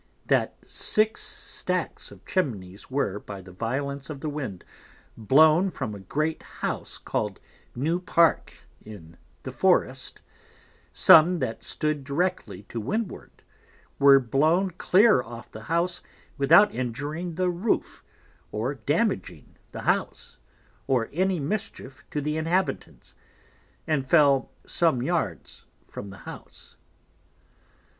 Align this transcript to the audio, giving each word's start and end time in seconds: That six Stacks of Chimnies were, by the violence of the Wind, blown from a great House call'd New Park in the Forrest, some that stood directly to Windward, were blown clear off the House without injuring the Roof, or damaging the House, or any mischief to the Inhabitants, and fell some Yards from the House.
That 0.25 0.55
six 0.65 1.21
Stacks 1.21 2.09
of 2.09 2.25
Chimnies 2.25 2.89
were, 2.89 3.19
by 3.19 3.39
the 3.39 3.51
violence 3.51 4.09
of 4.09 4.19
the 4.19 4.29
Wind, 4.31 4.65
blown 5.15 5.69
from 5.69 5.93
a 5.93 5.99
great 5.99 6.41
House 6.41 6.97
call'd 6.97 7.39
New 7.75 7.99
Park 7.99 8.51
in 8.83 9.15
the 9.43 9.51
Forrest, 9.51 10.19
some 10.91 11.37
that 11.37 11.63
stood 11.63 12.03
directly 12.03 12.63
to 12.63 12.79
Windward, 12.81 13.43
were 13.99 14.19
blown 14.19 14.71
clear 14.71 15.21
off 15.21 15.51
the 15.51 15.61
House 15.69 16.01
without 16.35 16.73
injuring 16.73 17.35
the 17.35 17.51
Roof, 17.51 18.03
or 18.51 18.73
damaging 18.73 19.55
the 19.71 19.81
House, 19.81 20.39
or 20.87 21.11
any 21.13 21.39
mischief 21.39 22.03
to 22.09 22.21
the 22.21 22.37
Inhabitants, 22.37 23.13
and 23.85 24.09
fell 24.09 24.49
some 24.65 25.03
Yards 25.03 25.65
from 25.83 26.09
the 26.09 26.17
House. 26.25 26.75